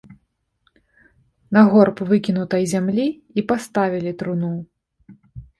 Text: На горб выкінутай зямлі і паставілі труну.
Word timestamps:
На 1.57 1.61
горб 1.73 1.95
выкінутай 2.11 2.63
зямлі 2.73 3.05
і 3.41 3.45
паставілі 3.53 4.11
труну. 4.23 4.51